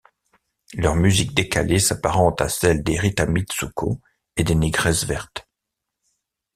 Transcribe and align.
Leur 0.73 0.95
musique 0.95 1.35
décalée 1.35 1.77
s'apparente 1.77 2.41
à 2.41 2.49
celle 2.49 2.81
des 2.81 2.97
Rita 2.97 3.27
Mitsouko 3.27 4.01
et 4.35 4.43
des 4.43 4.55
Négresses 4.55 5.05
Vertes. 5.05 5.47